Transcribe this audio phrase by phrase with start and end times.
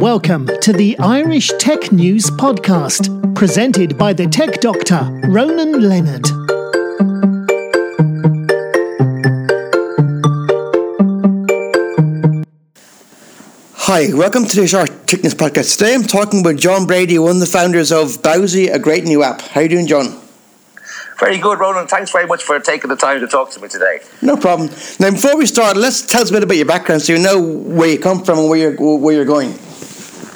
[0.00, 6.24] Welcome to the Irish Tech News Podcast, presented by the tech doctor, Ronan Leonard.
[13.76, 15.76] Hi, welcome to the Irish Tech News Podcast.
[15.76, 19.22] Today I'm talking with John Brady, one of the founders of Bowsy, a great new
[19.22, 19.42] app.
[19.42, 20.18] How are you doing, John?
[21.18, 21.88] Very good, Ronan.
[21.88, 24.00] Thanks very much for taking the time to talk to me today.
[24.22, 24.70] No problem.
[24.98, 27.38] Now, before we start, let's tell us a bit about your background so you know
[27.38, 29.58] where you come from and where you're, where you're going.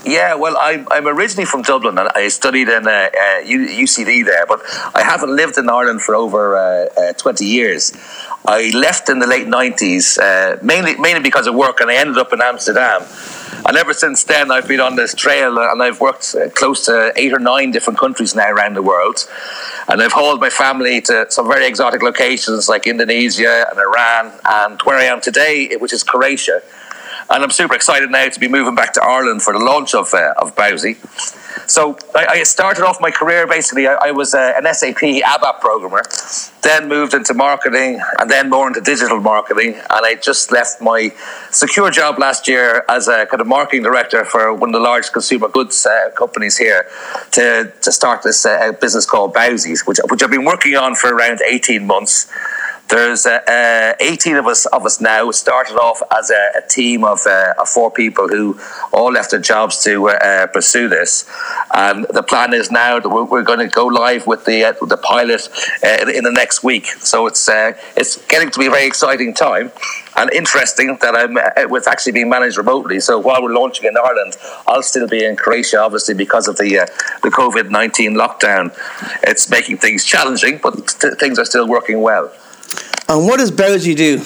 [0.05, 4.45] Yeah, well, I'm, I'm originally from Dublin and I studied in uh, uh, UCD there,
[4.45, 4.60] but
[4.95, 7.92] I haven't lived in Ireland for over uh, uh 20 years.
[8.46, 12.19] I left in the late 90s, uh, mainly, mainly because of work, and I ended
[12.19, 13.02] up in Amsterdam.
[13.66, 17.12] And ever since then, I've been on this trail and I've worked uh, close to
[17.16, 19.27] eight or nine different countries now around the world.
[19.88, 24.82] And I've hauled my family to some very exotic locations like Indonesia and Iran and
[24.82, 26.60] where I am today, which is Croatia.
[27.30, 30.12] And I'm super excited now to be moving back to Ireland for the launch of,
[30.12, 30.98] uh, of Bowsy.
[31.66, 35.60] So I, I, started off my career basically, I, I was uh, an SAP ABAP
[35.60, 36.02] programmer,
[36.62, 39.74] then moved into marketing and then more into digital marketing.
[39.74, 41.10] And I just left my
[41.51, 45.10] secure job last year as a kind of marketing director for one of the large
[45.12, 46.87] consumer goods uh, companies here
[47.32, 51.15] to, to start this uh, business called Bowsies, which, which I've been working on for
[51.15, 52.30] around 18 months.
[52.88, 55.30] There's uh, uh, 18 of us of us now.
[55.30, 58.60] Started off as a, a team of, uh, of, four people who
[58.93, 61.29] all left their jobs to uh, uh, pursue this.
[61.73, 64.72] And the plan is now that we're, we're going to go live with the uh,
[64.84, 65.49] the pilot
[65.82, 66.87] in, in, the next week.
[66.87, 67.49] So it's
[67.97, 69.72] it's getting to be a very exciting time
[70.16, 73.00] and interesting that I'm with actually being managed remotely.
[73.00, 76.87] So while we're launching in Ireland, I'll still be in Croatia, obviously because of the
[77.22, 78.77] the COVID nineteen lockdown.
[79.22, 82.31] It's making things challenging, but th- things are still working well.
[83.15, 84.20] And what does Bowsy do?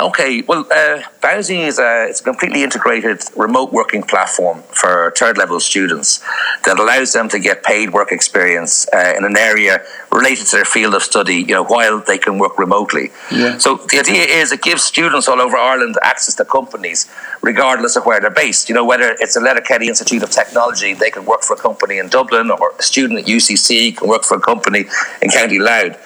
[0.00, 5.36] Okay, well, uh, Bowsy is a, it's a completely integrated remote working platform for third
[5.36, 6.24] level students
[6.64, 10.64] that allows them to get paid work experience uh, in an area related to their
[10.64, 13.10] field of study, you know, while they can work remotely.
[13.30, 13.58] Yeah.
[13.58, 17.06] So the idea is it gives students all over Ireland access to companies,
[17.42, 18.70] regardless of where they're based.
[18.70, 21.98] You know, whether it's a Letterkenny Institute of Technology, they can work for a company
[21.98, 24.86] in Dublin, or a student at UCC can work for a company
[25.20, 25.98] in County Louth.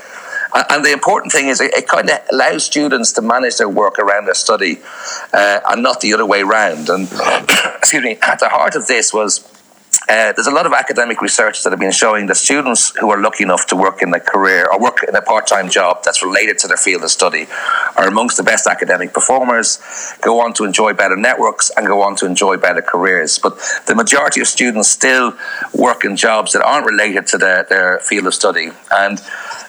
[0.54, 4.26] And the important thing is, it, kind of allows students to manage their work around
[4.26, 4.80] their study,
[5.32, 6.88] uh, and not the other way around.
[6.88, 7.08] And
[7.78, 9.52] excuse me, at the heart of this was
[10.08, 13.20] uh, there's a lot of academic research that have been showing that students who are
[13.20, 16.58] lucky enough to work in a career or work in a part-time job that's related
[16.58, 17.46] to their field of study
[17.96, 19.80] are amongst the best academic performers,
[20.20, 23.40] go on to enjoy better networks and go on to enjoy better careers.
[23.40, 25.36] But the majority of students still
[25.74, 28.70] work in jobs that aren't related to their, their field of study.
[28.92, 29.20] And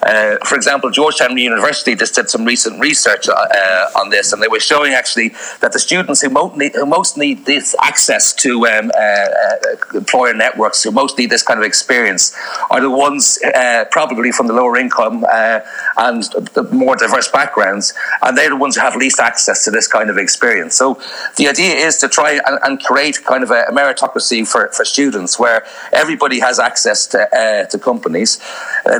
[0.07, 4.47] uh, for example, Georgetown University just did some recent research uh, on this, and they
[4.47, 5.29] were showing actually
[5.59, 9.97] that the students who most need, who most need this access to um, uh, uh
[9.97, 12.33] employer networks, who most need this kind of experience,
[12.69, 15.59] are the ones uh, probably from the lower income uh,
[15.97, 16.23] and
[16.53, 20.09] the more diverse backgrounds, and they're the ones who have least access to this kind
[20.09, 20.75] of experience.
[20.75, 21.01] So
[21.35, 24.85] the idea is to try and, and create kind of a, a, meritocracy for, for
[24.85, 28.39] students where everybody has access to, to companies,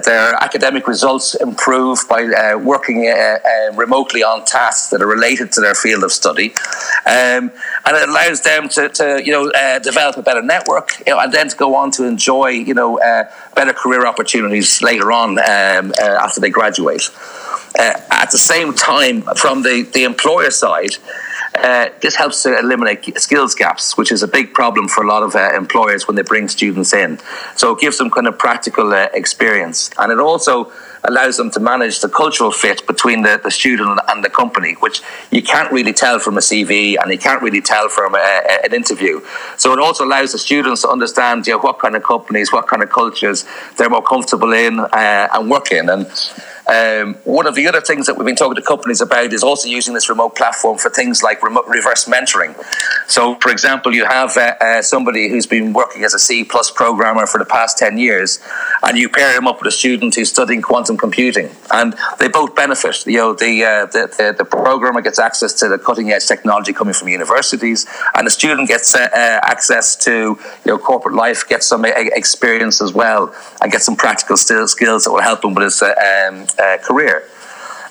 [0.03, 5.51] their academic results improve by uh, working uh, uh, remotely on tasks that are related
[5.51, 6.47] to their field of study,
[7.05, 7.43] um,
[7.85, 11.19] and it allows them to, to you know uh, develop a better network, you know,
[11.19, 13.23] and then to go on to enjoy you know uh,
[13.55, 15.93] better career opportunities later on um,
[16.25, 17.05] after they graduate.
[18.23, 20.95] at the same time, from the, the employer side,
[21.57, 25.23] uh, this helps to eliminate skills gaps, which is a big problem for a lot
[25.23, 27.19] of uh, employers when they bring students in.
[27.55, 30.71] So it gives them kind of practical uh, experience, and it also
[31.07, 35.01] allows them to manage the cultural fit between the, the student and the company, which
[35.31, 38.65] you can't really tell from a CV and you can't really tell from a, a,
[38.65, 39.21] an interview.
[39.57, 42.67] So it also allows the students to understand you know, what kind of companies, what
[42.67, 43.45] kind of cultures
[43.77, 45.89] they're more comfortable in uh, and work in.
[45.89, 46.05] And
[46.67, 49.69] um, one of the other things that we've been talking to companies about is also
[49.69, 52.55] using this remote platform for things like remote reverse mentoring.
[53.07, 56.69] So, for example, you have uh, uh, somebody who's been working as a C plus
[56.69, 58.39] programmer for the past 10 years,
[58.83, 62.53] and you pair him up with a student who's studying quantum computing, and they both
[62.53, 63.05] benefit.
[63.07, 66.73] You know, the, uh, the, the, the, programmer gets access to the cutting edge technology
[66.73, 71.47] coming from universities, and the student gets uh, uh, access to you know, corporate life,
[71.47, 75.53] gets some uh, experience as well, and gets some practical skills that will help him
[75.53, 76.45] with his um,
[76.83, 77.23] career.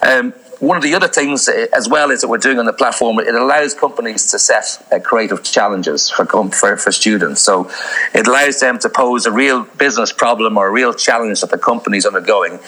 [0.03, 2.73] Um, one of the other things uh, as well is that we're doing on the
[2.73, 7.43] platform, it allows companies to set uh, creative challenges for, for, for students.
[7.43, 7.71] So
[8.15, 11.59] it allows them to pose a real business problem or a real challenge that the
[11.59, 12.59] company is undergoing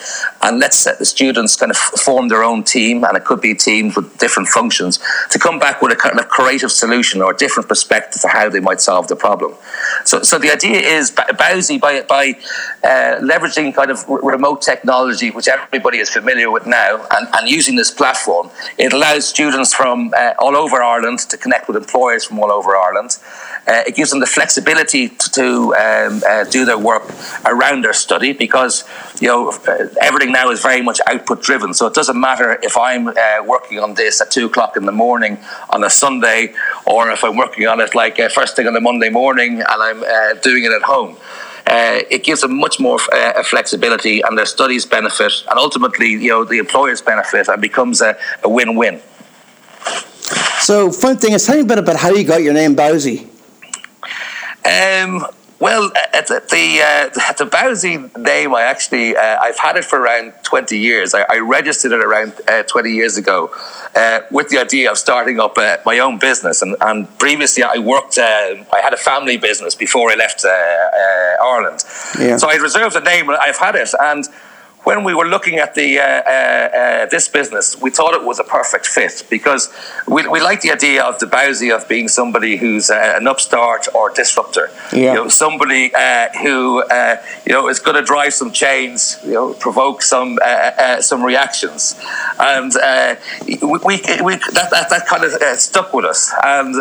[0.42, 3.54] and let's let the students kind of form their own team and it could be
[3.54, 4.98] teams with different functions
[5.30, 8.50] to come back with a kind of creative solution or a different perspective for how
[8.50, 9.54] they might solve the problem.
[10.04, 12.34] So, so the idea is Bowsy by, by
[12.84, 17.77] uh, leveraging kind of remote technology, which everybody is familiar with now, and, and using
[17.78, 22.38] this platform, it allows students from uh, all over Ireland to connect with employers from
[22.38, 23.16] all over Ireland.
[23.66, 27.04] Uh, it gives them the flexibility to, to um, uh, do their work
[27.46, 28.84] around their study because
[29.20, 31.72] you know uh, everything now is very much output driven.
[31.72, 33.14] So it doesn't matter if I'm uh,
[33.44, 35.38] working on this at two o'clock in the morning
[35.70, 36.54] on a Sunday,
[36.86, 39.66] or if I'm working on it like uh, first thing on a Monday morning and
[39.68, 40.00] I'm
[40.40, 41.16] doing it at home.
[41.68, 46.30] Uh, it gives them much more uh, flexibility and their studies benefit and ultimately you
[46.30, 49.00] know the employers benefit and becomes a, a win-win.
[50.60, 53.28] So fun thing is tell me a bit about how you got your name Bowsy.
[54.64, 55.26] Um,
[55.60, 59.98] well, at the the, uh, the Bowsy name, I actually uh, I've had it for
[59.98, 61.14] around twenty years.
[61.14, 63.50] I, I registered it around uh, twenty years ago
[63.94, 66.62] uh, with the idea of starting up uh, my own business.
[66.62, 68.18] And, and previously, I worked.
[68.18, 71.84] Uh, I had a family business before I left Ireland.
[72.18, 72.36] Yeah.
[72.36, 73.28] So I reserved the name.
[73.30, 74.24] I've had it, and
[74.88, 76.38] when we were looking at the uh, uh,
[76.80, 79.70] uh, this business, we thought it was a perfect fit because
[80.06, 83.86] we, we like the idea of the Bowsy of being somebody who's uh, an upstart
[83.94, 84.70] or disruptor.
[84.90, 85.12] Yeah.
[85.12, 89.34] You know, somebody uh, who uh, you know is going to drive some change, you
[89.34, 90.38] know, provoke some
[91.00, 91.80] some reactions,
[92.38, 92.72] and
[93.44, 93.56] we,
[93.88, 93.96] we,
[94.26, 96.72] we, that, that, that kind of stuck with us, and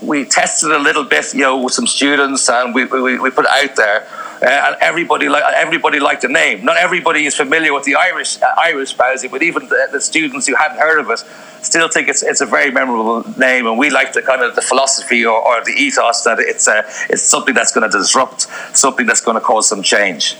[0.00, 3.44] we tested a little bit, you know, with some students, and we, we, we put
[3.44, 4.06] it out there
[4.42, 6.64] and everybody like everybody liked the name.
[6.64, 10.46] Not everybody is familiar with the Irish uh, Irish Bowsy, but even the, the, students
[10.46, 11.22] who hadn't heard of it
[11.62, 13.66] still think it's it's a very memorable name.
[13.66, 16.82] And we like the kind of the philosophy or, or the ethos that it's uh,
[17.10, 18.42] it's something that's going to disrupt,
[18.76, 20.36] something that's going to cause some change.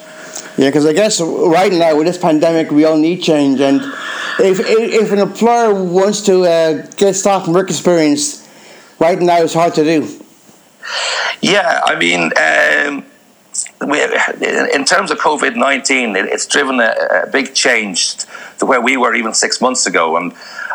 [0.56, 3.80] Yeah, because I guess right now with this pandemic, we all need change, and
[4.38, 8.48] if if an employer wants to uh, get staff and work experience,
[8.98, 10.20] right now it's hard to do.
[11.42, 12.32] Yeah, I mean.
[12.38, 13.09] Um,
[13.80, 18.16] we, in terms of COVID 19, it's driven a, a, big change
[18.60, 20.16] to where we were even six months ago.
[20.16, 20.32] And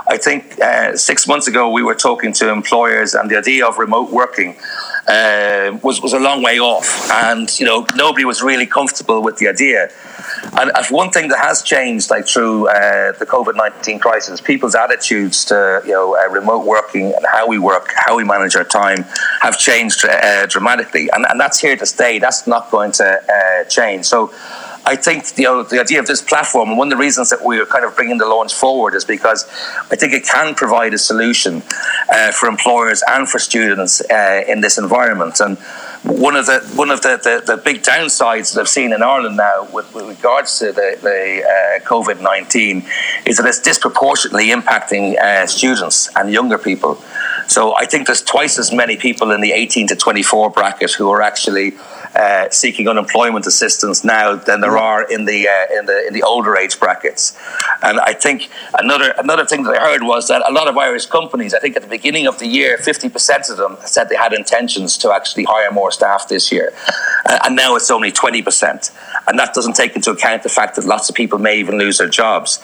[0.07, 3.79] I think uh, six months ago, we were talking to employers, and the idea of
[3.79, 4.51] remote working
[5.07, 7.09] uh, was, was a long way off.
[7.11, 9.89] And, you know, nobody was really comfortable with the idea.
[10.59, 15.45] And one thing that has changed, like through uh, the COVID nineteen crisis, people's attitudes
[15.45, 19.05] to you know uh, remote working and how we work, how we manage our time,
[19.41, 22.19] have changed uh, dramatically, and, and that's here to stay.
[22.19, 23.07] That's not going to
[23.37, 24.05] uh, change.
[24.05, 24.31] So.
[24.85, 27.43] I think you know the idea of this platform, and one of the reasons that
[27.43, 29.45] we're kind of bringing the launch forward is because
[29.91, 31.63] I think it can provide a solution
[32.13, 35.39] uh, for employers and for students uh, in this environment.
[35.39, 35.57] And
[36.03, 39.37] one of the one of the, the, the, big downsides that I've seen in Ireland
[39.37, 42.85] now with, with regards to the, the uh, COVID nineteen
[43.25, 47.01] is that it's disproportionately impacting uh, students and younger people.
[47.47, 51.09] So I think there's twice as many people in the 18 to 24 bracket who
[51.11, 51.73] are actually
[52.15, 56.23] uh, seeking unemployment assistance now than there are in the uh, in the in the
[56.23, 57.37] older age brackets.
[57.83, 61.07] And I think another another thing that I heard was that a lot of Irish
[61.07, 64.33] companies, I think at the beginning of the year, 50% of them said they had
[64.33, 66.71] intentions to actually hire more staff this year,
[67.29, 68.91] uh, and now it's only 20%.
[69.27, 71.97] And that doesn't take into account the fact that lots of people may even lose
[71.97, 72.59] their jobs.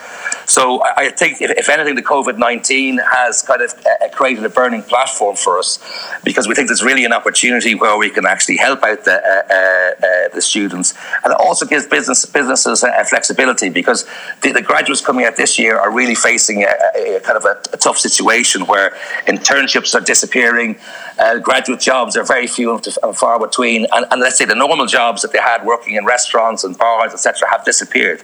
[0.45, 4.49] So I, think, if, if, anything, the COVID 19 has kind of uh, created a
[4.49, 5.79] burning platform for us
[6.23, 9.40] because we think there's really an opportunity where we can actually help out the, uh
[9.49, 10.93] Uh, uh, the students.
[11.23, 14.05] And it also gives business, businesses a, flexibility because
[14.41, 17.77] the, the, graduates coming out this year are really facing a, a kind of a,
[17.77, 18.91] tough situation where
[19.25, 20.77] internships are disappearing,
[21.17, 24.85] uh, graduate jobs are very few and far between, and, and let's say the normal
[24.85, 28.21] jobs that they had working in restaurants and bars, etc., have disappeared.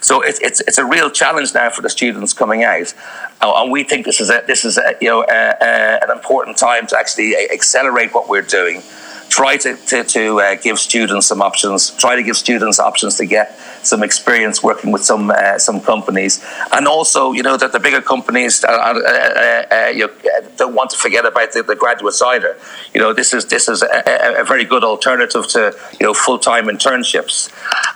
[0.00, 2.94] So it's, it's, it's a real challenge now for the students coming out.
[3.40, 6.10] Uh, and we think this is a, this is a, you know a, a, an
[6.10, 8.82] important time to actually accelerate what we're doing
[9.30, 13.24] try to, to, to uh, give students some options, try to give students options to
[13.24, 17.80] get some experience working with some uh, some companies, and also you know that the
[17.80, 20.10] bigger companies uh, uh, uh, uh you
[20.56, 22.58] don't want to forget about the, the, graduates either.
[22.92, 26.38] You know this is this is a, a very good alternative to you know full
[26.38, 27.50] time internships,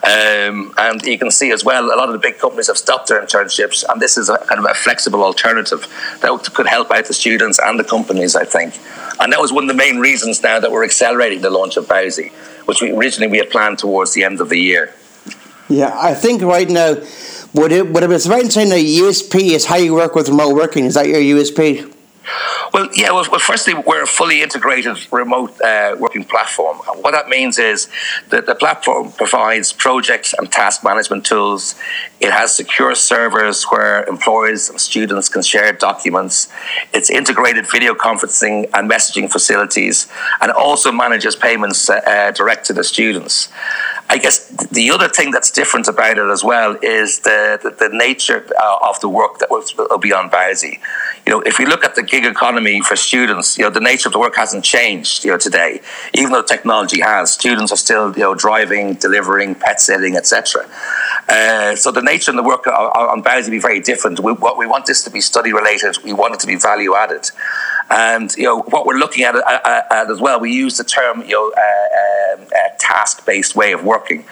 [0.05, 3.09] um, and you can see as well a lot of the big companies have stopped
[3.09, 5.87] their internships, and this is a kind of a flexible alternative
[6.23, 8.37] that could help out the students and the companies.
[8.37, 8.75] I think.
[9.21, 11.87] And that was one of the main reasons now that we're accelerating the launch of
[11.87, 12.33] Bowsy,
[12.66, 14.94] which we originally we had planned towards the end of the year.
[15.68, 16.97] Yeah, I think right now
[17.52, 20.54] what it it be right in saying that USP is how you work with remote
[20.54, 20.87] working?
[20.87, 21.90] Is that your USP?
[22.75, 23.12] Well, yeah.
[23.12, 26.78] Well, well, firstly, we're a fully integrated remote uh, working platform.
[27.02, 27.88] What that means is
[28.31, 31.76] that the platform provides project and task management tools.
[32.21, 36.49] It has secure servers where employees and students can share documents.
[36.93, 40.09] It's integrated video conferencing and messaging facilities,
[40.40, 43.50] and also manages payments uh, direct to the students.
[44.11, 47.97] I guess the other thing that's different about it as well is the, the, the
[47.97, 50.81] nature uh, of the work that will, will be on Bowsy.
[51.26, 54.09] You know, if we look at the gig economy for students, you know, the nature
[54.09, 55.81] of the work hasn't changed, you know, today.
[56.12, 60.69] Even though technology has, students are still, you know, driving, delivering, pet sitting, etc.
[61.28, 64.21] Uh, so the nature of the work on Bowsy will be very different.
[64.21, 65.97] We, what we want this to be study related.
[66.04, 67.31] We want it to be value added.
[67.90, 70.40] And you know what we're looking at, at, at as well.
[70.40, 72.47] We use the term you know uh, um,
[72.78, 74.25] task based way of working,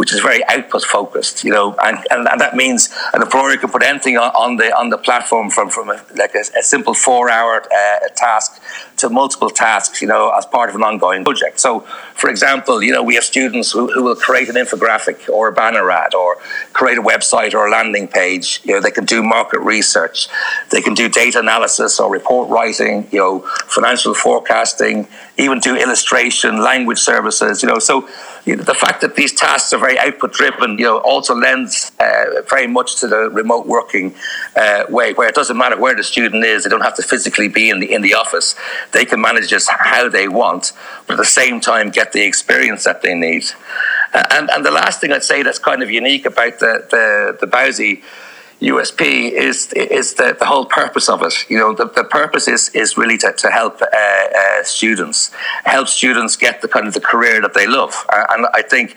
[0.00, 1.44] which is very output focused.
[1.44, 4.74] You know, and, and, and, that means an employer can put anything on, on the
[4.74, 8.62] on the platform from from a, like a, a simple four hour uh, task
[8.96, 10.00] to multiple tasks.
[10.00, 11.60] You know, as part of an ongoing project.
[11.60, 11.80] So,
[12.14, 15.52] for example, you know we have students who, who will create an infographic or a
[15.52, 16.36] banner ad or
[16.72, 18.62] create a website or a landing page.
[18.64, 20.28] You know, they can do market research,
[20.70, 25.08] they can do data analysis or report writing you know, financial forecasting,
[25.40, 27.78] even do illustration, language services, you know.
[27.78, 28.08] So
[28.44, 31.92] you know, the fact that these tasks are very output driven, you know, also lends
[31.98, 34.14] uh, very much to the remote working
[34.56, 37.48] uh, way, where it doesn't matter where the student is; they don't have to physically
[37.48, 38.54] be in the in the office.
[38.92, 40.72] They can manage just how they want,
[41.06, 43.44] but at the same time get the experience that they need.
[44.12, 47.38] Uh, and and the last thing I'd say that's kind of unique about the the
[47.40, 48.02] the Bowsy
[48.60, 51.32] USP is is the, the whole purpose of it.
[51.48, 55.30] You know, the, the purpose is is really to, to help uh, uh, students,
[55.64, 57.94] help students get the kind of the career that they love.
[58.12, 58.96] Uh, and I think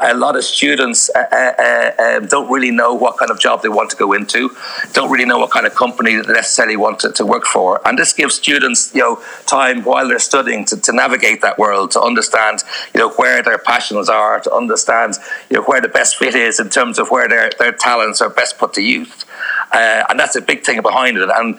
[0.00, 3.68] a lot of students uh, uh, um, don't really know what kind of job they
[3.68, 4.50] want to go into,
[4.94, 7.86] don't really know what kind of company they necessarily want to, to work for.
[7.86, 11.90] And this gives students, you know, time while they're studying to, to navigate that world,
[11.92, 12.64] to understand,
[12.94, 15.16] you know, where their passions are, to understand,
[15.50, 18.30] you know, where the best fit is in terms of where their, their talents are
[18.30, 19.24] best put to use youth,
[19.72, 21.28] uh, and that's a big thing behind it.
[21.32, 21.58] And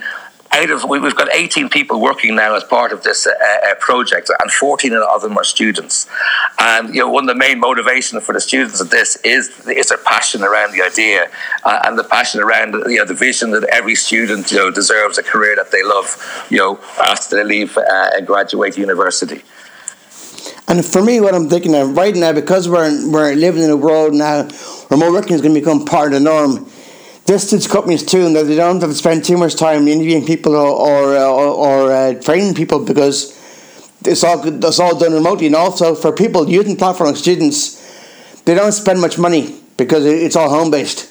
[0.53, 4.29] out of we've got 18 people working now as part of this uh, uh, project,
[4.39, 6.07] and 14 of them are students.
[6.59, 9.89] And you know, one of the main motivations for the students of this is is
[9.89, 11.29] their passion around the idea
[11.63, 15.17] uh, and the passion around you know the vision that every student you know deserves
[15.17, 16.45] a career that they love.
[16.50, 17.83] You know, after they leave uh,
[18.15, 19.41] and graduate university.
[20.67, 23.77] And for me, what I'm thinking of right now, because we're we're living in a
[23.77, 26.69] world now where remote working is going to become part of the norm
[27.25, 30.55] distance companies too, and that they don't have to spend too much time interviewing people
[30.55, 33.39] or or, uh, or uh, training people because
[34.05, 35.47] it's all it's all done remotely.
[35.47, 37.79] And also for people using platform students,
[38.45, 41.09] they don't spend much money because it's all home based.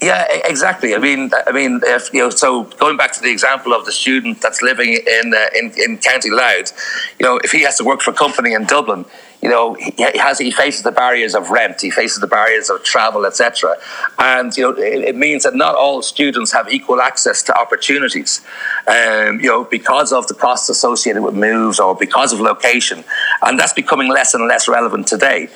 [0.00, 0.94] Yeah, exactly.
[0.94, 3.92] I mean, I mean, if you know, so going back to the example of the
[3.92, 6.72] student that's living in uh, in, in County Louth,
[7.18, 9.06] you know, if he has to work for a company in Dublin,
[9.42, 12.82] you know, he, has he faces the barriers of rent, he faces the barriers of
[12.82, 13.76] travel, etc.
[14.18, 18.40] And you know, it, it, means that not all students have equal access to opportunities.
[18.86, 23.04] Um, you know, because of the costs associated with moves or because of location,
[23.42, 25.48] and that's becoming less and less relevant today.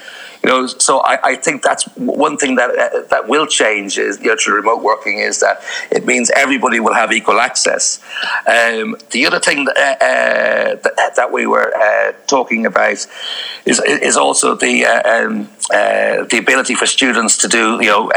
[0.43, 4.19] You know, so I, I think that's one thing that uh, that will change is
[4.21, 8.01] you know, remote working is that it means everybody will have equal access.
[8.47, 13.07] Um, the other thing that, uh, uh that, that, we were uh, talking about
[13.67, 18.11] is is also the uh, um, uh, the ability for students to do you know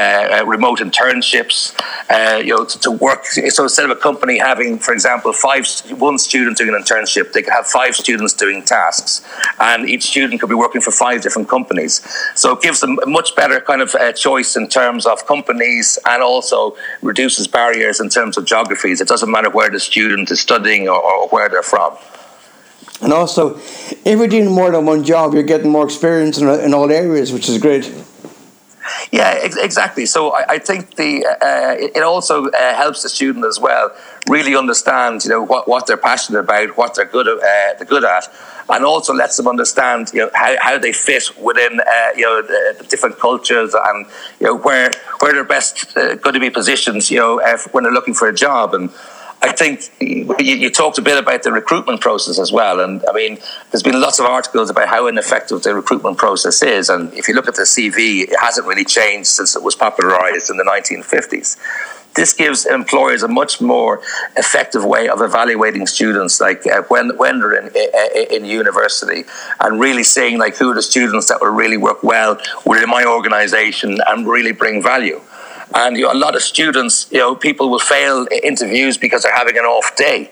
[0.46, 1.74] remote internships,
[2.44, 3.26] you know, to, to, work.
[3.26, 5.68] So instead of a company having, for example, five
[5.98, 9.22] one student doing an internship, they could have five students doing tasks,
[9.60, 12.02] and each student could be working for five different companies.
[12.36, 16.00] So it gives them a much better kind of uh, choice in terms of companies
[16.06, 19.02] and also reduces barriers in terms of geographies.
[19.02, 21.98] It doesn't matter where the student is studying or, or where they're from.
[23.04, 26.74] And also, if you're doing more than one job, you're getting more experience in, in
[26.74, 27.94] all areas, which is great.
[29.12, 30.06] Yeah, ex- exactly.
[30.06, 33.96] So I, I think the uh, it also uh, helps the student as well
[34.28, 37.40] really understand you know what, what they're passionate about, what they're good uh,
[37.78, 38.28] they're good at,
[38.70, 42.42] and also lets them understand you know how, how they fit within uh, you know
[42.42, 44.06] the, the, different cultures and
[44.40, 47.84] you know where where they're best uh, going to be positioned you know uh, when
[47.84, 48.90] they're looking for a job and.
[49.44, 52.80] I think you, you, talked a bit about the recruitment process as well.
[52.80, 53.40] And I mean,
[53.72, 56.90] there's been lots of articles about how ineffective the recruitment process is.
[56.90, 60.50] And if you look at the CV, it hasn't really changed since it was popularized
[60.50, 61.58] in the 1950s.
[62.16, 64.02] this gives employers a much more
[64.38, 67.72] effective way of evaluating students, like uh, when when they're in
[68.32, 69.26] in university,
[69.60, 73.04] and really seeing like who are the students that will really work well within my
[73.04, 75.20] organisation and really bring value.
[75.76, 79.36] And you know, a lot of students, you know, people will fail interviews because they're
[79.36, 80.30] having an off day,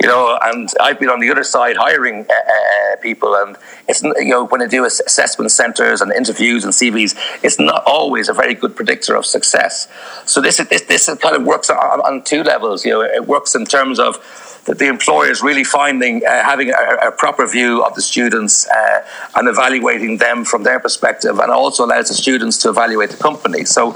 [0.00, 0.38] you know.
[0.42, 3.56] And I've been on the other side hiring uh, uh, people, and
[3.88, 8.28] it's you know when they do assessment centres and interviews and CVs, it's not always
[8.28, 9.88] a very good predictor of success.
[10.26, 12.84] So this this this kind of works on, on two levels.
[12.84, 14.18] You know, it works in terms of
[14.64, 18.68] that the employer is really finding, uh, having a, a, proper view of the students
[18.68, 19.04] uh,
[19.34, 23.64] and evaluating them from their perspective, and also allows the students to evaluate the company.
[23.64, 23.94] So,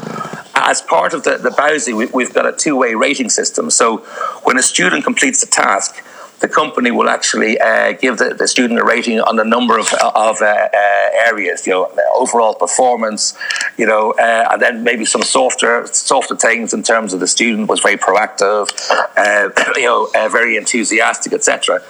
[0.55, 3.71] as part of the, the Bowsy, we, have got a two way rating system.
[3.71, 3.99] So,
[4.43, 6.03] when a student completes a task,
[6.41, 9.93] the company will actually uh, give the, the, student a rating on a number of,
[9.95, 13.37] of uh, uh, areas, you know, overall performance,
[13.79, 17.69] you know, uh, and then maybe some softer softer things in terms of the student
[17.69, 18.69] was very proactive,
[19.17, 21.83] uh, you know, uh, very enthusiastic, etc.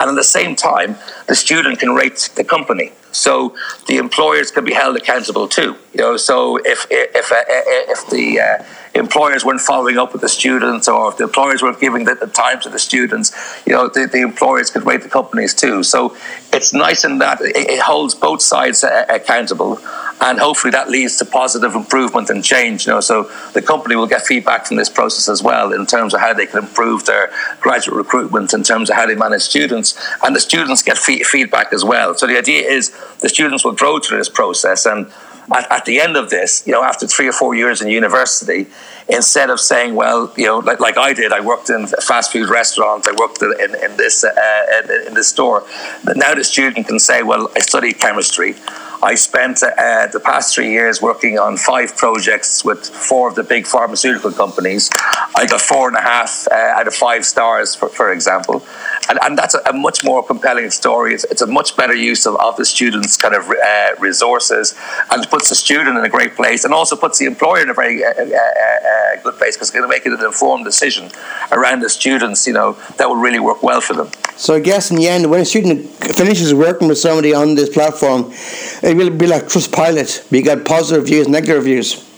[0.00, 0.96] And at the same time,
[1.28, 2.92] the student can rate the company.
[3.12, 3.54] So
[3.86, 5.76] the employers can be held accountable too.
[5.94, 11.10] You know, so if if if the employers weren't following up with the students, or
[11.10, 13.32] if the employers weren't giving the, the time to the students,
[13.66, 15.82] you know, the, the employers could rate the companies too.
[15.82, 16.16] So
[16.52, 19.78] it's nice in that it, it holds both sides uh, accountable,
[20.20, 22.86] and hopefully that leads to positive improvement and change.
[22.86, 26.14] You know, so the company will get feedback from this process as well in terms
[26.14, 29.98] of how they can improve their graduate recruitment, in terms of how they manage students,
[30.22, 32.14] and the students get fee- feedback as well.
[32.14, 35.12] So the idea is the students will grow through this process and
[35.52, 38.66] at, at, the end of this, you know, after three or four years in university,
[39.08, 42.48] instead of saying, well, you know, like, like I did, I worked in fast food
[42.48, 45.66] restaurant, I worked in, in this uh, in, in this store.
[46.16, 48.54] Now the student can say, well, I studied chemistry.
[49.02, 53.42] I spent uh, the past three years working on five projects with four of the
[53.42, 54.88] big pharmaceutical companies.
[55.36, 58.64] I got four and a half uh, out of five stars, for, for example.
[59.08, 61.14] And, and that's a, a, much more compelling story.
[61.14, 64.74] It's, it's, a much better use of, of the students' kind of uh, resources
[65.10, 67.74] and puts the student in a great place and also puts the employer in a
[67.74, 71.10] very uh, uh, uh, good place because it's going to make it an informed decision
[71.52, 74.10] around the students, you know, that will really work well for them.
[74.36, 77.68] So I guess in the end, when a student finishes working with somebody on this
[77.68, 78.32] platform,
[78.82, 80.30] it will be like Trustpilot.
[80.30, 82.10] We get positive reviews, negative reviews.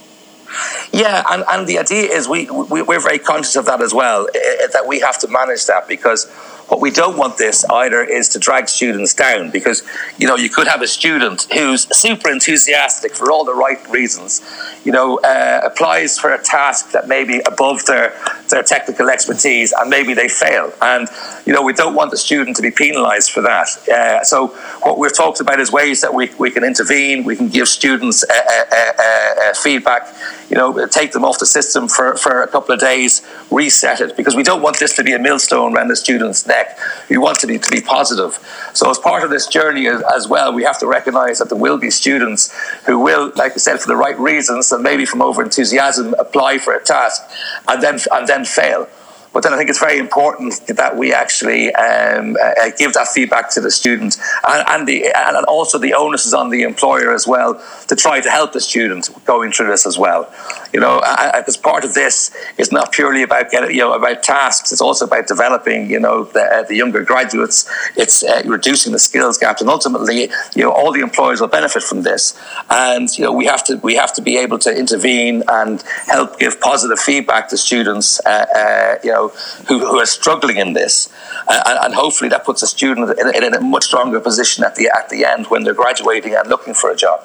[0.93, 4.27] Yeah, and, and the idea is we, we, we're very conscious of that as well,
[4.33, 6.25] that we have to manage that because
[6.67, 9.83] what we don't want this either is to drag students down because
[10.17, 14.41] you know you could have a student who's super enthusiastic for all the right reasons,
[14.83, 18.13] you know, uh, applies for a task that may be above their
[18.49, 21.07] their technical expertise and maybe they fail, and
[21.45, 23.67] you know we don't want the student to be penalised for that.
[23.87, 24.47] Uh, so
[24.83, 28.23] what we've talked about is ways that we, we can intervene, we can give students
[28.23, 30.07] uh, uh, uh, feedback,
[30.49, 34.15] you know, take them off the system for, for a couple of days, reset it
[34.15, 36.77] because we don't want this to be a millstone around the student's neck.
[37.09, 38.39] We want be to be positive.
[38.73, 41.77] So as part of this journey as well, we have to recognise that there will
[41.77, 42.53] be students
[42.85, 46.59] who will, like I said, for the right reasons and maybe from over enthusiasm, apply
[46.59, 47.23] for a task
[47.67, 48.87] and then and then fail.
[49.37, 53.51] But then I think it's very important that we actually um, uh, give that feedback
[53.51, 57.27] to the student, and, and, the and also the onus is on the employer as
[57.27, 60.27] well to try to help the student going through this as well.
[60.73, 61.01] You know,
[61.35, 65.05] because part of this is not purely about getting you know about tasks; it's also
[65.05, 67.69] about developing you know the, uh, the younger graduates.
[67.95, 71.83] It's uh, reducing the skills gaps, and ultimately, you know, all the employers will benefit
[71.83, 72.33] from this.
[72.71, 76.39] And you know, we have to we have to be able to intervene and help
[76.39, 78.19] give positive feedback to students.
[78.25, 79.26] Uh, uh you know
[79.67, 81.09] who, who are struggling in this,
[81.47, 84.75] uh, and, and hopefully that puts a student in, in, a much stronger position at
[84.75, 87.23] the at the end when they're graduating and looking for a job.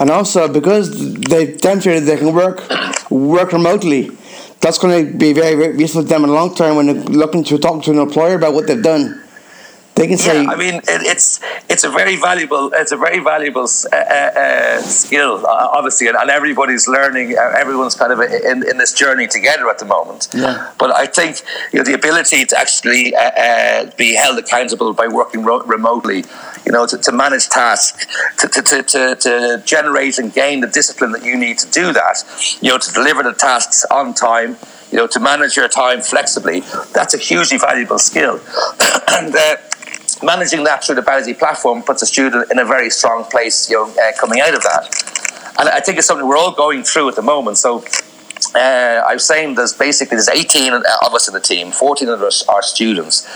[0.00, 2.62] And also because they've demonstrated they can work
[3.10, 4.10] work remotely,
[4.60, 7.04] that's going to be very, very useful to them in the long term when they're
[7.04, 9.22] looking to talk to an employer about what they've done.
[9.96, 10.42] They can say.
[10.42, 14.40] Yeah, I mean, it, it's it's a very valuable it's a very valuable uh, uh,
[14.42, 17.34] uh skill, obviously, and, and, everybody's learning.
[17.38, 20.28] Uh, everyone's kind of in, in this journey together at the moment.
[20.34, 20.70] Yeah.
[20.78, 21.40] But I think
[21.72, 26.24] you know the ability to actually uh, uh be held accountable by working ro- remotely,
[26.66, 28.06] you know, to, to manage tasks,
[28.36, 32.22] to, to, to, to generate and gain the discipline that you need to do that,
[32.60, 34.58] you know, to deliver the tasks on time
[34.92, 36.60] you know, to manage your time flexibly,
[36.94, 38.40] that's a hugely valuable skill.
[39.10, 39.56] and uh,
[40.22, 43.76] managing that through the Bowsy platform puts a student in a very strong place, you
[43.76, 45.54] know, uh, coming out of that.
[45.58, 47.58] And I think it's something we're all going through at the moment.
[47.58, 47.84] So
[48.54, 52.22] uh, I was saying there's basically there's 18 of us in the team, 14 of
[52.22, 53.26] us are students.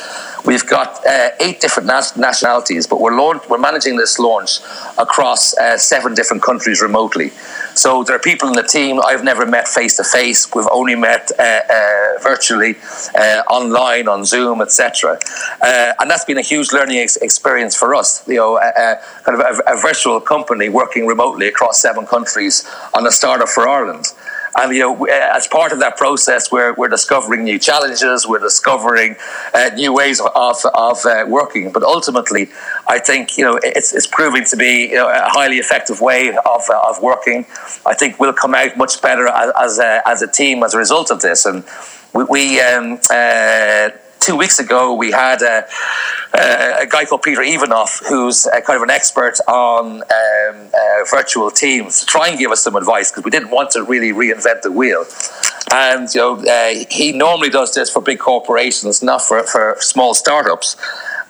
[0.44, 4.60] We've got uh, eight different nationalities, but we're launch- we're managing this launch
[4.96, 7.32] across uh, seven different countries remotely.
[7.74, 10.52] So there are people in the team I've never met face to face.
[10.54, 12.76] We've only met uh, uh, virtually,
[13.14, 15.18] uh, online, on Zoom, etc.
[15.62, 18.26] Uh, and that's been a huge learning ex- experience for us.
[18.28, 18.60] You know,
[19.24, 23.68] kind of a, a virtual company working remotely across seven countries on a startup for
[23.68, 24.06] Ireland.
[24.56, 29.16] And you know, as part of that process, we're, we're discovering new challenges, we're discovering
[29.54, 31.70] uh, new ways of, of uh, working.
[31.72, 32.50] But ultimately,
[32.88, 36.30] I think you know it's, it's proving to be you know, a highly effective way
[36.30, 37.46] of, uh, of working.
[37.86, 40.78] I think we'll come out much better as, as, a, as a team as a
[40.78, 41.46] result of this.
[41.46, 41.64] And
[42.12, 45.66] we, we um, uh, two weeks ago, we had a,
[46.34, 52.00] a, guy called Peter Ivanov, who's kind of an expert on um, uh, virtual teams,
[52.00, 54.70] to try and give us some advice because we didn't want to really reinvent the
[54.70, 55.04] wheel.
[55.72, 60.14] And you know, uh, he normally does this for big corporations, not for, for small
[60.14, 60.76] startups.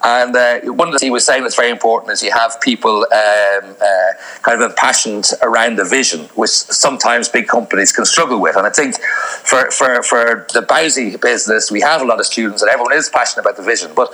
[0.02, 2.58] And uh, one of the things he was saying that's very important is you have
[2.60, 8.40] people um, uh, kind of impassioned around the vision, which sometimes big companies can struggle
[8.40, 8.56] with.
[8.56, 8.98] And I think
[9.44, 13.10] for, for, for the Bowsy business, we have a lot of students and everyone is
[13.10, 13.92] passionate about the vision.
[13.94, 14.10] But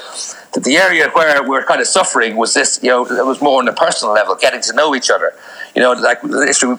[0.54, 3.68] the area where we're kind of suffering was this, you know, it was more on
[3.68, 5.34] a personal level, getting to know each other.
[5.76, 6.20] You know, like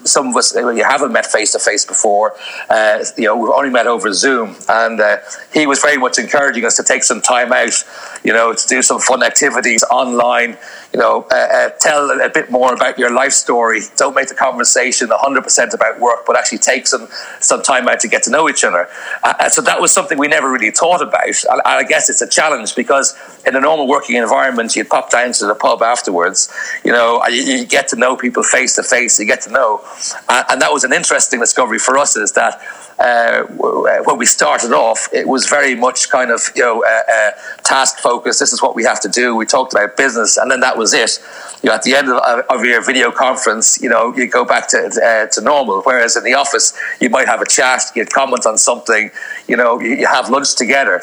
[0.04, 2.34] some of us, you haven't met face to face before.
[2.68, 5.18] Uh, you know, we've only met over Zoom, and uh,
[5.54, 7.84] he was very much encouraging us to take some time out.
[8.24, 10.58] You know, to do some fun activities online
[10.98, 13.82] you know, uh, uh, tell a bit more about your life story.
[13.94, 17.06] Don't make the conversation 100% about work, but actually take some,
[17.38, 18.88] some time out to get to know each other.
[19.22, 21.44] Uh, uh so that was something we never really thought about.
[21.48, 25.30] And I guess it's a challenge because in a normal working environment, you'd pop down
[25.34, 26.52] to the pub afterwards,
[26.84, 29.80] you know, you, you get to know people face to face, you get to know.
[30.28, 32.60] and that was an interesting discovery for us is that
[32.98, 37.30] uh, when we started off, it was very much kind of you know uh, uh,
[37.62, 38.40] task focused.
[38.40, 39.36] This is what we have to do.
[39.36, 41.20] We talked about business, and then that was it.
[41.62, 42.18] You know, at the end of,
[42.50, 45.82] of your video conference, you know, you go back to uh, to normal.
[45.82, 49.10] Whereas in the office, you might have a chat, you comment on something,
[49.46, 51.00] you know, you, you have lunch together,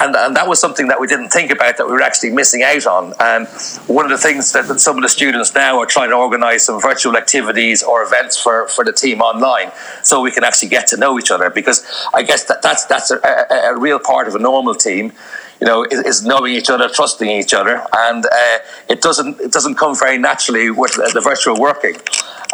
[0.00, 2.62] and and that was something that we didn't think about that we were actually missing
[2.62, 3.12] out on.
[3.20, 3.46] And
[3.86, 6.64] one of the things that, that some of the students now are trying to organise
[6.64, 9.70] some virtual activities or events for for the team online,
[10.02, 11.84] so we can actually get to know each each other because
[12.14, 15.12] I guess that, that's that's a, a, a real part of a normal team
[15.60, 18.58] you know, is, knowing each other, trusting each other, and uh,
[18.88, 21.96] it doesn't it doesn't come very naturally with the virtual working,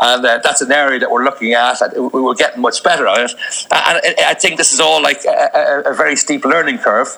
[0.00, 1.80] and uh, that's an area that we're looking at.
[1.96, 3.32] We were getting much better at it,
[3.72, 7.08] and I think this is all like a, a very steep learning curve.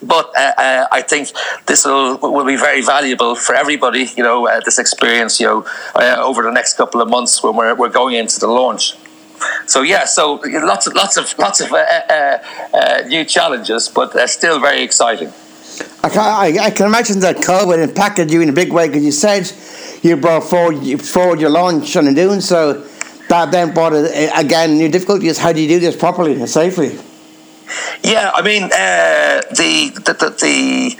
[0.00, 1.30] But uh, uh, I think
[1.66, 4.06] this will will be very valuable for everybody.
[4.16, 5.40] You know, uh, this experience.
[5.40, 8.46] You know, uh, over the next couple of months when we're we're going into the
[8.46, 8.94] launch
[9.66, 12.38] so yeah, so lots of lots of lots of uh, uh,
[12.74, 15.32] uh, new challenges, but still very exciting.
[16.02, 19.04] I can, I, I can imagine that COVID impacted you in a big way because
[19.04, 19.50] you said
[20.02, 22.84] you brought forward, you forward your launch and in doing so,
[23.28, 25.38] that then brought again new difficulties.
[25.38, 26.98] How do you do this properly and safely?
[28.02, 30.96] Yeah, I mean uh, the the, the, the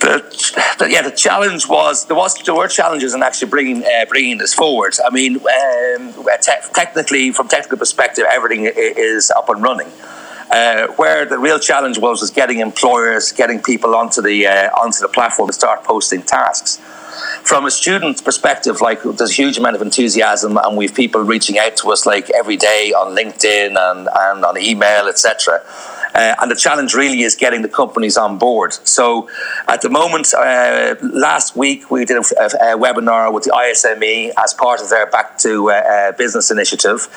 [0.00, 4.04] the, the, yeah, the challenge was there was there were challenges in actually bringing uh,
[4.08, 4.94] bringing this forward.
[5.04, 9.88] I mean, um, te- technically, from technical perspective, everything is up and running.
[10.50, 15.00] Uh, where the real challenge was was getting employers, getting people onto the uh, onto
[15.00, 16.80] the platform to start posting tasks.
[17.42, 21.58] From a student perspective, like there's a huge amount of enthusiasm, and we've people reaching
[21.58, 25.62] out to us like every day on LinkedIn and, and on email, etc.
[26.14, 28.72] Uh, and the challenge really is getting the companies on board.
[28.84, 29.28] So
[29.68, 34.54] at the moment, uh, last week we did a, a, webinar with the ISME as
[34.54, 37.08] part of their Back to uh, uh Business initiative.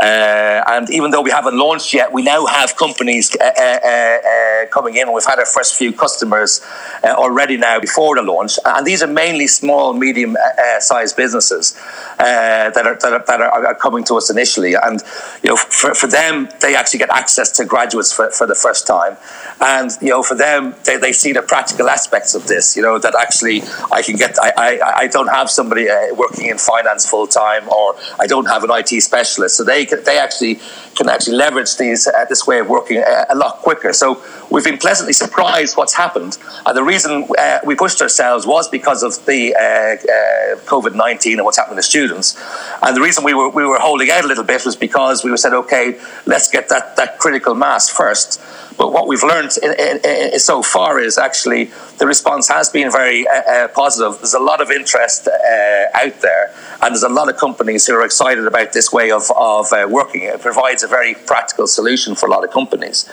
[0.00, 5.12] Uh, and even though we haven't launched yet, we now have companies uh, coming in.
[5.12, 6.60] We've had our first few customers
[7.04, 8.58] already now before the launch.
[8.64, 10.36] And these are mainly small, medium
[10.80, 11.74] sized businesses
[12.18, 14.74] that, are, that, are, that are coming to us initially.
[14.74, 15.02] And
[15.42, 18.86] you know, for, for them, they actually get access to graduates for, for the first
[18.86, 19.16] time.
[19.60, 22.98] And, you know, for them, they, they see the practical aspects of this, you know,
[22.98, 27.08] that actually I can get, I, I, I don't have somebody uh, working in finance
[27.08, 29.56] full time or I don't have an IT specialist.
[29.56, 30.60] So they, they actually
[30.96, 33.92] can actually leverage these, uh, this way of working a, uh, a, lot quicker.
[33.92, 36.38] So we've been pleasantly surprised what's happened.
[36.72, 41.58] The reason uh, we pushed ourselves was because of the uh, COVID 19 and what's
[41.58, 42.36] happening to students.
[42.82, 45.36] And the reason we were, we were holding out a little bit was because we
[45.36, 48.40] said, okay, let's get that, that critical mass first.
[48.76, 52.90] But what we've learned in, in, in, so far is actually the response has been
[52.90, 54.18] very uh, uh, positive.
[54.18, 57.94] There's a lot of interest uh, out there, and there's a lot of companies who
[57.94, 60.22] are excited about this way of, of uh, working.
[60.22, 63.08] It provides a very practical solution for a lot of companies.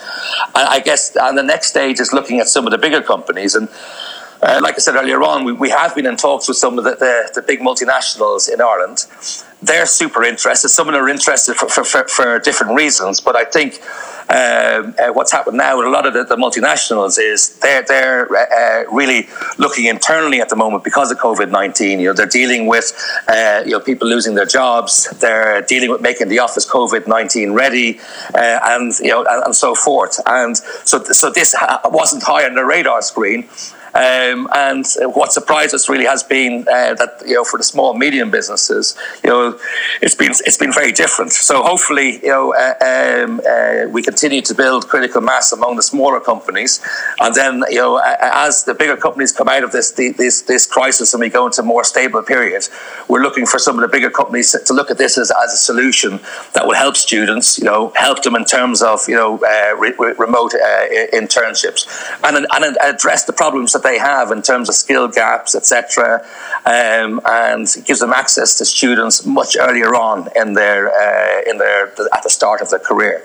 [0.55, 3.55] And I guess and the next stage is looking at some of the bigger companies
[3.55, 3.69] and
[4.43, 6.83] uh, like I said earlier on, we, we have been in talks with some of
[6.83, 9.05] the, the, the big multinationals in Ireland.
[9.61, 10.69] They're super interested.
[10.69, 13.81] Some of them are interested for, for, for, for different reasons, but I think
[14.29, 18.27] um, uh, what's happened now with a lot of the, the multinationals is they're they're
[18.33, 19.27] uh, really
[19.57, 21.99] looking internally at the moment because of COVID nineteen.
[21.99, 22.93] You know, they're dealing with
[23.27, 25.09] uh, you know people losing their jobs.
[25.19, 27.99] They're dealing with making the office COVID nineteen ready,
[28.33, 30.19] uh, and you know, and, and, so forth.
[30.25, 31.53] And so so this
[31.85, 33.49] wasn't high on the radar screen.
[33.95, 37.91] Um, and what surprised us really has been uh, that you know for the small
[37.91, 39.59] and medium businesses, you know,
[40.01, 41.31] it's been it's been very different.
[41.31, 45.83] So hopefully, you know, uh, um, uh, we continue to build critical mass among the
[45.83, 46.81] smaller companies,
[47.19, 51.13] and then you know, as the bigger companies come out of this this this crisis
[51.13, 52.67] and we go into a more stable period,
[53.07, 55.57] we're looking for some of the bigger companies to look at this as, as a
[55.57, 56.19] solution
[56.53, 59.93] that will help students, you know, help them in terms of you know uh, re-
[60.17, 61.87] remote uh, internships
[62.23, 66.25] and and address the problems that they have in terms of skill gaps, etc.,
[66.65, 71.87] um, and gives them access to students much earlier on in their uh, in their
[72.13, 73.21] at the start of their career.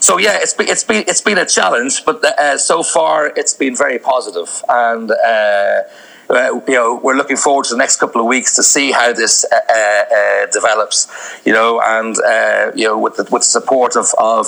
[0.00, 3.54] So yeah, it's been it's been it's been a challenge, but uh, so far it's
[3.54, 5.10] been very positive and.
[5.10, 5.82] Uh,
[6.30, 9.12] uh, you know, we're looking forward to the next couple of weeks to see how
[9.12, 11.08] this uh, uh, develops.
[11.44, 14.46] You know, and uh, you know, with the, with the support of, of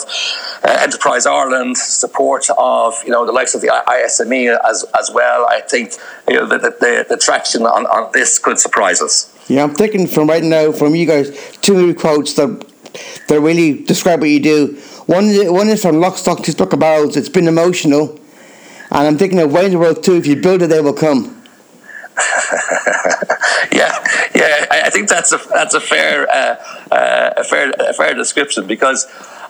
[0.65, 5.47] uh, Enterprise Ireland, support of you know the likes of the ISME as as well.
[5.49, 5.93] I think
[6.29, 9.33] you know the the, the traction on, on this could surprise us.
[9.49, 12.67] Yeah, I'm thinking from right now from you guys two quotes that
[13.29, 14.81] that really describe what you do.
[15.07, 17.17] One one is from Lock, Stock, Two Barrels.
[17.17, 18.19] It's been emotional.
[18.91, 20.15] And I'm thinking of Wayne's World too.
[20.15, 21.43] If you build it, they will come.
[23.73, 23.93] yeah,
[24.35, 24.67] yeah.
[24.71, 26.57] I, think that's a that's a fair uh,
[26.91, 29.07] uh, a fair a fair description because.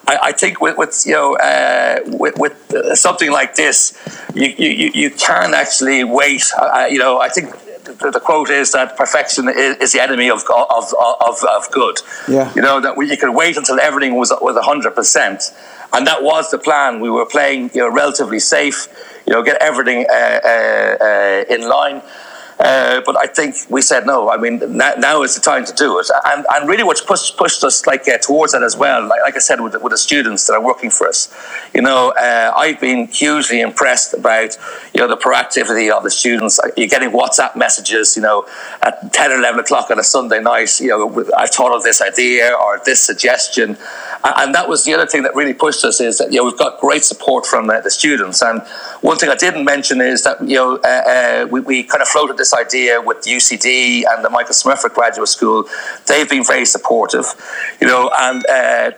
[0.08, 3.92] I, I think with, with you know uh, with, with something like this,
[4.36, 6.44] you, you, you can actually wait.
[6.88, 7.52] you know, I think
[7.86, 12.00] the, the, quote is that perfection is, is the enemy of, of, of, of, good.
[12.28, 12.52] Yeah.
[12.54, 15.54] You know, that we, you could wait until everything was, was 100%.
[15.92, 17.00] And that was the plan.
[17.00, 18.88] We were playing, you know, relatively safe,
[19.26, 22.02] you know, get everything uh, uh, uh in line.
[22.58, 24.30] Uh, but I think we said no.
[24.30, 26.08] I mean, now, now, is the time to do it.
[26.24, 29.06] And, and really, what's pushed, pushed us like uh, towards that as well.
[29.06, 31.32] Like, like, I said, with, with the students that are working for us,
[31.74, 34.56] you know, uh, I've been hugely impressed about
[34.94, 36.58] you know the proactivity of the students.
[36.78, 38.46] You're getting WhatsApp messages, you know,
[38.80, 40.80] at ten or eleven o'clock on a Sunday night.
[40.80, 43.76] You know, I've thought of this idea or this suggestion,
[44.24, 46.58] and that was the other thing that really pushed us is that you know we've
[46.58, 48.40] got great support from uh, the students.
[48.40, 48.62] And
[49.02, 52.08] one thing I didn't mention is that you know uh, uh, we, we kind of
[52.08, 55.64] floated this this idea with UCD and the Michael Smurfit Graduate School.
[56.06, 57.26] They've been very supportive,
[57.80, 58.92] you know, and uh,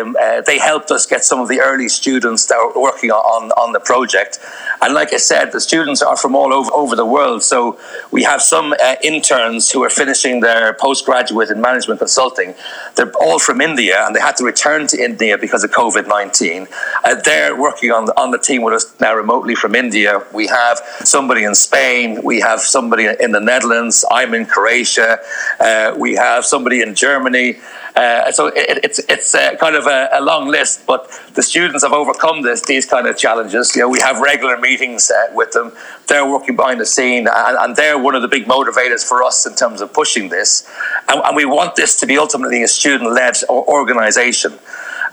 [0.00, 3.50] um, uh, they helped us get some of the early students that were working on,
[3.52, 4.38] on the project.
[4.80, 7.42] And like I said, the students are from all over, over the world.
[7.42, 7.78] So
[8.10, 12.54] we have some uh, interns who are finishing their postgraduate in management consulting.
[12.96, 16.66] They're all from India and they had to return to India because of COVID 19.
[17.04, 20.24] Uh, they're working on the, on the team with us now remotely from India.
[20.32, 22.22] We have somebody in Spain.
[22.22, 24.04] We have somebody in the Netherlands.
[24.10, 25.18] I'm in Croatia.
[25.58, 27.58] Uh, we have somebody in Germany.
[27.96, 31.82] Uh, so it, it's it's uh, kind of a, a, long list, but the students
[31.82, 33.74] have overcome this these kind of challenges.
[33.74, 35.72] You know, we have regular meetings uh, with them.
[36.06, 39.44] They're working behind the scene, and, and, they're one of the big motivators for us
[39.44, 40.70] in terms of pushing this.
[41.08, 44.52] And, and we want this to be ultimately a student-led organisation.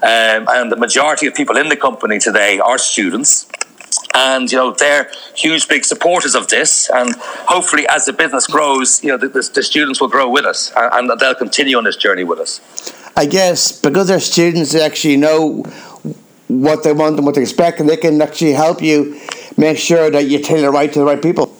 [0.04, 3.48] Um, and the majority of people in the company today are students
[4.14, 6.90] and you know they're huge big supporters of this.
[6.94, 7.16] And
[7.48, 10.72] hopefully as the business grows you know the, the, the, students will grow with us
[10.76, 12.62] and, they'll continue on this journey with us.
[13.16, 15.64] I guess because they're students actually know
[16.48, 19.20] what they want and what they expect and they can actually help you
[19.58, 21.57] make sure that you tailor right to the right people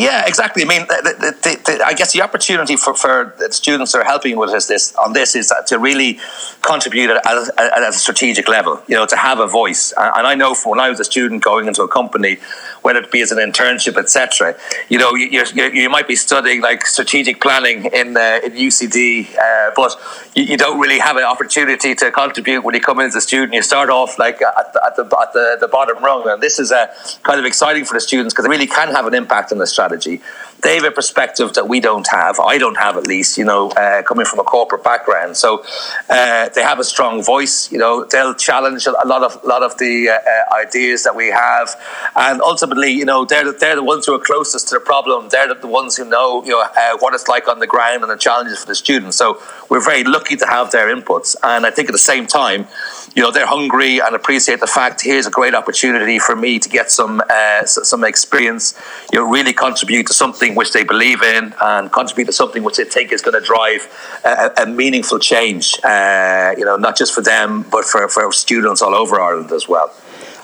[0.00, 0.62] yeah, exactly.
[0.62, 4.38] I mean, the, the, the, I guess the opportunity for, for students that are helping
[4.38, 6.18] with us this on this is to really
[6.62, 8.82] contribute at, at, at, a strategic level.
[8.88, 9.92] You know, to have a voice.
[9.94, 12.38] And I know from when I was a student going into a company,
[12.80, 14.56] whether it be as an internship, etc.
[14.88, 19.72] You know, you, you, might be studying like strategic planning in uh, in UCD, uh,
[19.76, 19.96] but
[20.34, 23.20] you, you, don't really have an opportunity to contribute when you come in as a
[23.20, 23.52] student.
[23.52, 26.58] You start off like at the, at the, at the, the bottom rung, and this
[26.58, 26.86] is uh,
[27.22, 29.66] kind of exciting for the students because they really can have an impact on the
[29.66, 30.22] strategy strategy.
[30.62, 32.38] They have a perspective that we don't have.
[32.40, 35.36] I don't have, at least, you know, uh, coming from a corporate background.
[35.36, 35.64] So
[36.08, 37.70] uh, they have a strong voice.
[37.72, 41.74] You know, they'll challenge a lot of lot of the uh, ideas that we have,
[42.16, 45.28] and ultimately, you know, they're they're the ones who are closest to the problem.
[45.30, 48.10] They're the ones who know, you know, uh, what it's like on the ground and
[48.10, 49.16] the challenges for the students.
[49.16, 52.66] So we're very lucky to have their inputs, and I think at the same time,
[53.14, 56.68] you know, they're hungry and appreciate the fact here's a great opportunity for me to
[56.68, 58.74] get some uh, some experience.
[59.12, 62.76] You know, really contribute to something which they believe in and contribute to something which
[62.76, 63.88] they think is going to drive
[64.24, 65.78] a, a meaningful change.
[65.84, 69.68] Uh, you know, not just for them but for, for students all over Ireland as
[69.68, 69.92] well.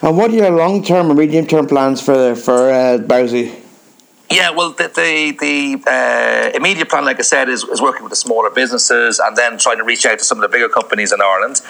[0.03, 3.63] And what are your long term and medium term plans for for uh, Bowsy?
[4.31, 8.11] Yeah, well, the the, the uh, immediate plan, like I said, is, is working with
[8.11, 11.13] the smaller businesses and then trying to reach out to some of the bigger companies
[11.13, 11.61] in Ireland.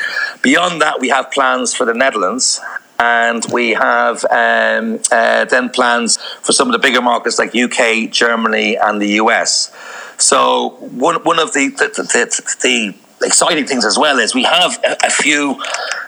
[0.42, 2.61] Beyond that, we have plans for the Netherlands
[2.98, 8.11] and we have um, uh, then plans for some of the bigger markets like UK,
[8.11, 9.72] Germany, and the US.
[10.18, 14.79] So one one of the the, the, the exciting things as well is we have
[14.85, 15.61] a, a few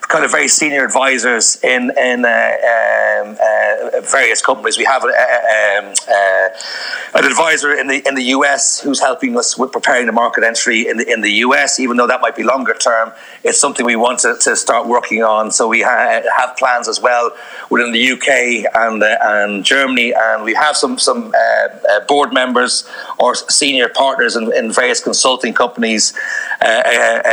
[0.09, 4.79] kind of very senior advisors in in uh, um, uh, various companies.
[4.79, 9.59] We have a, um, uh, an advisor in the in the US who's helping us
[9.59, 11.79] with preparing the market entry in the in the US.
[11.79, 13.13] Even though that might be longer term,
[13.45, 15.51] it's something we want to, to start working on.
[15.51, 17.31] So we ha- have plans as well
[17.71, 22.33] within the UK and uh, and Germany, and we have some some uh, uh, board
[22.33, 26.15] members or senior partners in, in various consulting companies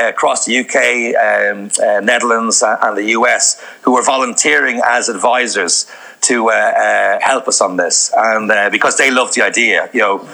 [0.10, 5.88] across the UK, um, Netherlands and the US who are volunteering as advisors
[6.22, 10.00] to uh, uh, help us on this, and uh, because they love the idea, you
[10.00, 10.28] know,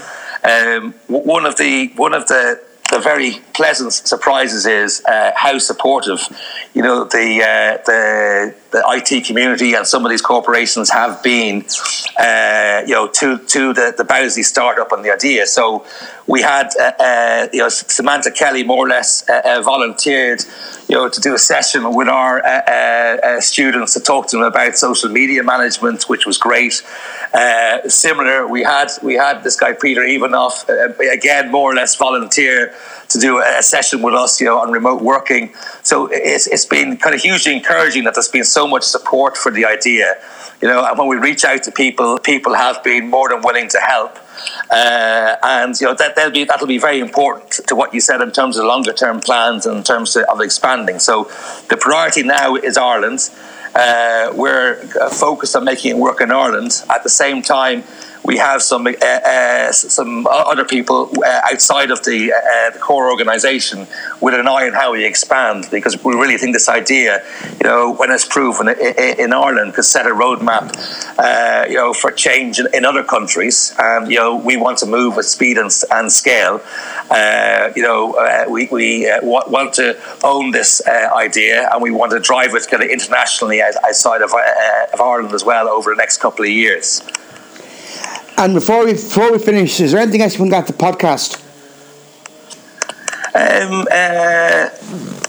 [0.43, 6.21] um, one of the one of the the very pleasant surprises is uh, how supportive,
[6.73, 11.65] you know, the uh, the the IT community and some of these corporations have been,
[12.17, 15.45] uh, you know, to to the the Bowsy startup and the idea.
[15.45, 15.85] So
[16.25, 20.45] we had, uh, uh, you know, Samantha Kelly more or less uh, volunteered,
[20.87, 22.41] you know, to do a session with our
[23.41, 26.81] students to talk to them about social media management, which was great.
[27.87, 30.67] similar, we had we had this guy Peter Ivanoff
[30.99, 32.73] again more or less volunteer
[33.13, 35.53] to do a session with us, you know, on remote working.
[35.83, 39.51] So it's, it's been kind of hugely encouraging that there's been so much support for
[39.51, 40.15] the idea,
[40.61, 43.67] you know, and when we reach out to people, people have been more than willing
[43.69, 44.17] to help.
[44.71, 48.21] Uh, and you know that that'll be that'll be very important to what you said
[48.21, 50.97] in terms of longer term plans and in terms of expanding.
[50.97, 51.25] So
[51.69, 53.29] the priority now is Ireland.
[53.75, 54.75] Uh, we're
[55.11, 56.83] focused on making it work in Ireland.
[56.89, 57.83] At the same time,
[58.23, 63.09] we have some uh, uh, some other people uh, outside of the, uh, the core
[63.09, 63.87] organisation
[64.19, 67.23] with an eye on how we expand because we really think this idea,
[67.59, 70.71] you know, when it's proven in, Ireland, could set a roadmap,
[71.17, 73.73] uh, you know, for change in, other countries.
[73.79, 76.61] And you know, we want to move with speed and, and scale.
[77.09, 82.53] Uh, you know, we we want to own this idea and we want to drive
[82.53, 84.31] it kind of internationally outside of,
[84.93, 87.01] of Ireland as well over the next couple of years.
[88.41, 90.71] And before we before we finish, is there anything else you want to add to
[90.71, 91.37] the podcast?
[93.35, 95.20] Um, uh,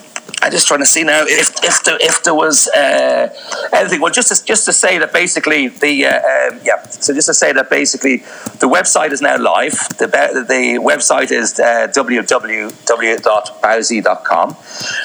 [0.42, 3.28] I'm just trying to see now if if there, if there was uh,
[3.72, 4.00] anything.
[4.00, 6.82] Well, just to, just to say that basically the uh, um, yeah.
[6.82, 8.24] So just to say that basically
[8.58, 9.74] the website is now live.
[9.98, 14.56] The the website is uh, www.bowsy.com.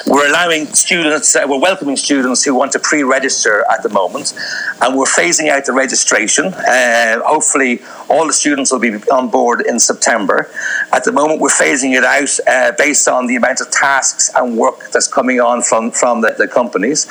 [0.08, 1.36] We're allowing students.
[1.36, 4.34] Uh, we're welcoming students who want to pre-register at the moment,
[4.82, 6.46] and we're phasing out the registration.
[6.46, 10.50] Uh, hopefully, all the students will be on board in September.
[10.92, 14.56] At the moment, we're phasing it out uh, based on the amount of tasks and
[14.56, 17.06] work that's coming coming on from from the, the companies,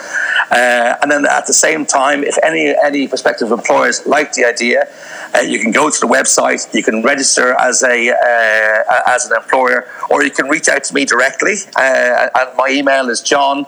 [0.49, 4.87] uh, and then at the same time, if any any prospective employers like the idea,
[5.35, 9.37] uh, you can go to the website, you can register as a uh, as an
[9.37, 11.55] employer, or you can reach out to me directly.
[11.75, 13.65] Uh, and my email is john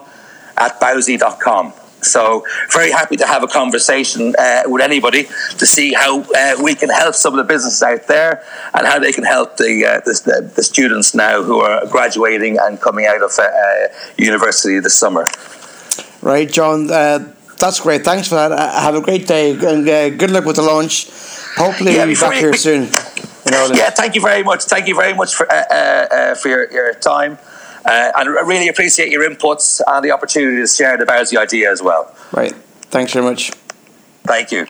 [0.56, 1.72] at bowsy.com.
[2.02, 5.24] So very happy to have a conversation uh, with anybody
[5.58, 8.42] to see how uh, we can help some of the businesses out there
[8.74, 12.80] and how they can help the, uh, the, the, students now who are graduating and
[12.80, 15.26] coming out of uh, uh, university this summer.
[16.22, 16.90] Right, John.
[16.90, 18.04] Uh, that's great.
[18.04, 18.50] Thanks for that.
[18.82, 19.84] have a great day and
[20.18, 21.08] good luck with the launch.
[21.56, 22.84] Hopefully, yeah, we'll be back here soon.
[23.44, 24.64] You know, yeah, thank you very much.
[24.64, 27.38] Thank you very much for for your, your time.
[27.84, 31.70] Uh, and I really appreciate your inputs and the opportunity to share the Bowsy idea
[31.70, 32.14] as well.
[32.32, 32.52] Right.
[32.90, 33.50] Thanks very much.
[34.24, 34.66] Thank you.